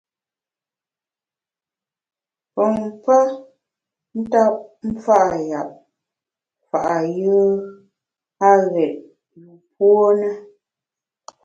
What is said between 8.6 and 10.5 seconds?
ghét yûpuo ne.